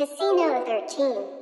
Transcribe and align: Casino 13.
Casino 0.00 0.64
13. 0.64 1.39